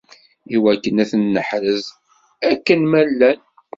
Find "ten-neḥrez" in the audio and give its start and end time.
1.11-1.85